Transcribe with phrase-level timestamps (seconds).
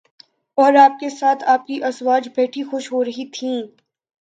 [0.57, 3.61] اور آپ کے ساتھ آپ کی ازواج بیٹھی خوش ہو رہی تھیں